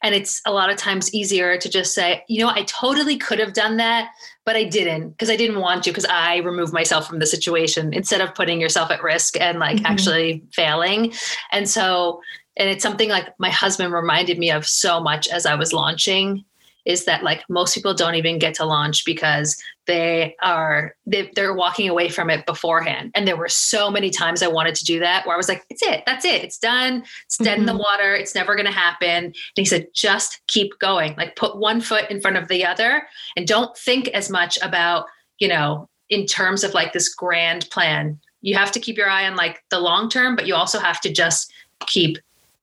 [0.02, 3.38] and it's a lot of times easier to just say, you know, I totally could
[3.38, 4.10] have done that,
[4.44, 7.94] but I didn't because I didn't want to because I removed myself from the situation
[7.94, 9.86] instead of putting yourself at risk and like mm-hmm.
[9.86, 11.12] actually failing.
[11.52, 12.20] And so,
[12.56, 16.44] and it's something like my husband reminded me of so much as I was launching
[16.84, 21.54] is that like most people don't even get to launch because they are they, they're
[21.54, 23.10] walking away from it beforehand.
[23.14, 25.64] And there were so many times i wanted to do that where i was like
[25.70, 26.02] it's it.
[26.06, 26.42] That's it.
[26.44, 27.04] It's done.
[27.26, 27.60] It's dead mm-hmm.
[27.60, 27.80] in the mm-hmm.
[27.80, 28.14] water.
[28.14, 29.24] It's never going to happen.
[29.24, 31.14] And he said just keep going.
[31.16, 33.06] Like put one foot in front of the other
[33.36, 35.06] and don't think as much about
[35.38, 38.18] you know in terms of like this grand plan.
[38.42, 41.00] You have to keep your eye on like the long term but you also have
[41.02, 41.52] to just
[41.86, 42.18] keep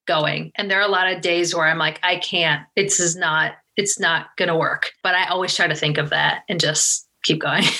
[0.08, 0.52] going.
[0.56, 2.66] And there are a lot of days where i'm like i can't.
[2.76, 4.92] This is not it's not going to work.
[5.04, 7.64] But I always try to think of that and just keep going.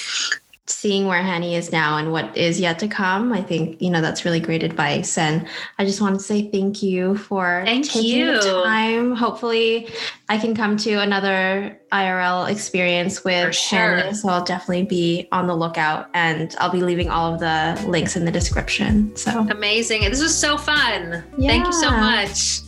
[0.68, 4.00] Seeing where Hanni is now and what is yet to come, I think, you know,
[4.00, 5.18] that's really great advice.
[5.18, 5.46] And
[5.78, 8.34] I just want to say thank you for thank taking you.
[8.36, 9.14] the time.
[9.14, 9.90] Hopefully,
[10.30, 14.14] I can come to another IRL experience with sure.
[14.14, 18.16] So I'll definitely be on the lookout and I'll be leaving all of the links
[18.16, 19.14] in the description.
[19.18, 20.04] So amazing.
[20.04, 21.24] This was so fun.
[21.38, 21.50] Yeah.
[21.50, 22.62] Thank you so much.